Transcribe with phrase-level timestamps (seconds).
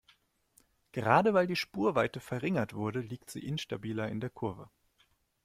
[0.93, 4.67] Gerade weil die Spurweite verringert wurde, liegt sie instabiler in der Kurve.